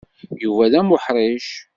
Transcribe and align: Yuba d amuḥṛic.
Yuba 0.43 0.65
d 0.71 0.73
amuḥṛic. 0.81 1.49